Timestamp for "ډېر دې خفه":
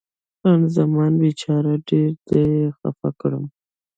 1.89-3.09